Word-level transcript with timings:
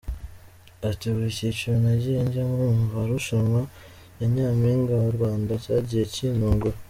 Ati" 0.89 1.05
Buri 1.13 1.37
cyiciro 1.37 1.75
nagiye 1.83 2.19
njyamo 2.25 2.55
mu 2.77 2.83
marushanwa 2.93 3.61
ya 4.19 4.25
Nyampinga 4.33 4.93
w’u 5.03 5.13
Rwanda 5.17 5.51
cyagiye 5.63 6.03
kintungura. 6.15 6.77